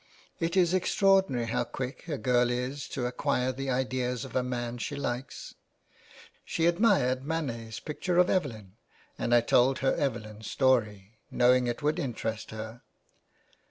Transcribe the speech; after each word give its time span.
It 0.39 0.57
is 0.57 0.73
extraordinary 0.73 1.45
how 1.45 1.63
quick 1.63 2.07
a 2.07 2.17
girl 2.17 2.49
is 2.49 2.87
to 2.87 3.05
acquire 3.05 3.51
the 3.51 3.69
ideas 3.69 4.25
of 4.25 4.35
a 4.35 4.41
man 4.41 4.79
she 4.79 4.95
likes. 4.95 5.53
She 6.43 6.65
admired 6.65 7.23
Manet's 7.23 7.79
picture 7.79 8.17
of 8.17 8.27
Evelyn, 8.27 8.77
and 9.19 9.31
I 9.31 9.41
told 9.41 9.77
her 9.85 9.93
Evelyn's 9.93 10.49
story— 10.49 11.19
knowing 11.29 11.67
it 11.67 11.83
would 11.83 11.99
interest 11.99 12.49
her. 12.49 12.81